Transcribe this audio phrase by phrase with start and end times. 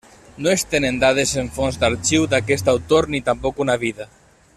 [0.45, 4.09] No es tenen dades en fonts d'arxiu d'aquest autor ni tampoc una vida.